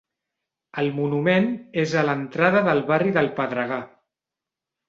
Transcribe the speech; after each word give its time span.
El 0.83 0.89
monument 0.95 1.45
és 1.83 1.93
a 2.01 2.05
l'entrada 2.09 2.65
del 2.71 2.81
barri 2.89 3.15
del 3.19 3.33
Pedregar. 3.41 3.81